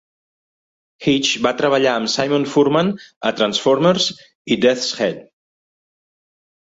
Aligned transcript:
Hitch 1.09 1.33
va 1.47 1.51
treballar 1.59 1.91
amb 1.97 2.11
Simon 2.15 2.47
Furman 2.53 2.91
a 3.31 3.35
"Transformers" 3.43 4.09
i 4.57 4.59
"Death's 4.67 4.89
Head". 5.03 5.21